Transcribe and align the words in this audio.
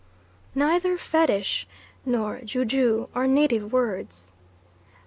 Neither 0.55 0.97
"fetish" 0.97 1.67
nor 2.07 2.39
"ju 2.43 2.65
ju" 2.65 3.09
are 3.13 3.27
native 3.27 3.71
words. 3.71 4.31